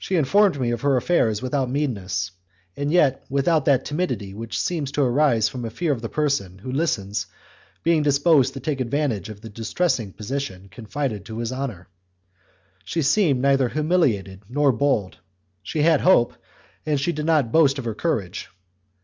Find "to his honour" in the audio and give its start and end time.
11.26-11.86